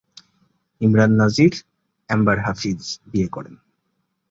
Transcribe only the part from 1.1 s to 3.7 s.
নাজির অ্যাম্বার হাফিজ বিয়ে করেন।